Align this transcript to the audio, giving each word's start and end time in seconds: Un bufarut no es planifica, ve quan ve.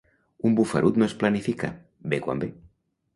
Un 0.49 0.53
bufarut 0.59 0.95
no 1.01 1.07
es 1.09 1.13
planifica, 1.23 1.69
ve 2.15 2.21
quan 2.25 2.43
ve. 2.45 2.51